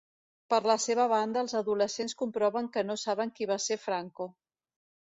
Per 0.53 0.59
la 0.71 0.75
seva 0.85 1.05
banda, 1.11 1.43
els 1.47 1.55
adolescents 1.61 2.17
comproven 2.23 2.73
que 2.79 2.87
no 2.91 2.99
saben 3.05 3.37
qui 3.39 3.53
va 3.55 3.63
ser 3.71 3.83
Franco. 3.87 4.33